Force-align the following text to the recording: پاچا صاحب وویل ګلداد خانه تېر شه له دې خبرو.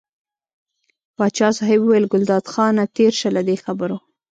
پاچا 1.15 1.49
صاحب 1.57 1.79
وویل 1.81 2.05
ګلداد 2.13 2.43
خانه 2.53 2.83
تېر 2.95 3.13
شه 3.19 3.29
له 3.35 3.41
دې 3.47 3.55
خبرو. 3.63 3.97